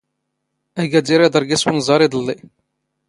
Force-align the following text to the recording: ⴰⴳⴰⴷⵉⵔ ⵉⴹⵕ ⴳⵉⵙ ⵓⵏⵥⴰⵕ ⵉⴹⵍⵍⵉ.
ⴰⴳⴰⴷⵉⵔ 0.81 1.21
ⵉⴹⵕ 1.25 1.35
ⴳⵉⵙ 1.53 1.63
ⵓⵏⵥⴰⵕ 1.69 2.01
ⵉⴹⵍⵍⵉ. 2.05 2.37